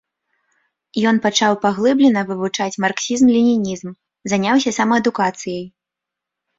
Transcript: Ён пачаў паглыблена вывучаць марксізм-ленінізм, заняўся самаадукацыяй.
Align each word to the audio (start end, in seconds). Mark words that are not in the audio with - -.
Ён 1.09 1.15
пачаў 1.25 1.53
паглыблена 1.65 2.21
вывучаць 2.31 2.71
марксізм-ленінізм, 2.87 3.89
заняўся 4.37 4.71
самаадукацыяй. 4.83 5.65